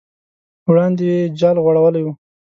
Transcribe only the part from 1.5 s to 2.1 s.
غوړولی و.